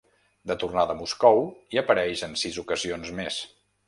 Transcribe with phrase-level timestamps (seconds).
[0.51, 1.41] De tornada a Moscou,
[1.75, 3.39] hi apareix en sis ocasions més.